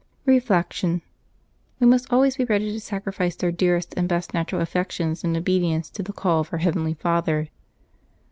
Reflection.— 0.25 1.03
We 1.79 1.85
must 1.85 2.11
always 2.11 2.37
be 2.37 2.45
ready 2.45 2.71
to 2.71 2.79
sacrifice 2.79 3.37
our 3.43 3.51
dearest 3.51 3.93
and 3.95 4.09
'best 4.09 4.33
natural 4.33 4.59
affections 4.59 5.23
in 5.23 5.37
obedience 5.37 5.91
to 5.91 6.01
the 6.01 6.11
call 6.11 6.39
of 6.39 6.49
our 6.51 6.57
heavenly 6.57 6.95
Father. 6.95 7.49